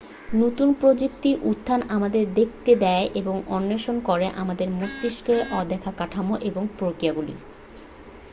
[0.35, 7.35] নতুন প্রযুক্তির উত্থান আমাদের দেখতে দেয় এবং অন্বেষণ করে আমাদের মস্তিষ্কের অদেখা কাঠামো এবং প্রক্রিয়াগুলি